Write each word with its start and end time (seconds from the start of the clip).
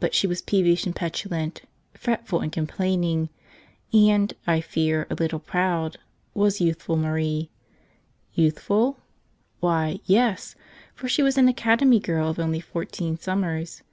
BUT 0.00 0.12
she 0.12 0.26
was 0.26 0.42
peevish 0.42 0.84
and 0.84 0.96
petulant 0.96 1.62
(fret 1.94 2.24
\\fm 2.24 2.26
ful 2.26 2.40
and 2.40 2.50
complaining) 2.50 3.28
and, 3.94 4.34
I 4.44 4.60
fear, 4.60 5.06
a 5.08 5.14
little 5.14 5.38
I 5.38 5.42
y 5.42 5.46
I 5.46 5.48
proud, 5.52 5.98
was 6.34 6.60
youthful 6.60 6.96
Marie. 6.96 7.50
Youthful? 8.34 8.98
Why, 9.60 9.84
I 9.86 10.00
yes, 10.06 10.56
for 10.92 11.08
she 11.08 11.22
was 11.22 11.38
an 11.38 11.46
Academy 11.46 12.00
girl 12.00 12.30
of 12.30 12.40
only• 12.40 12.58
fourteen 12.64 13.16
summers. 13.16 13.84